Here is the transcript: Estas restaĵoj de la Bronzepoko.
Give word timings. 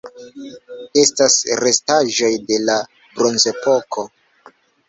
Estas 1.01 1.35
restaĵoj 1.61 2.31
de 2.49 2.59
la 2.71 2.79
Bronzepoko. 3.21 4.09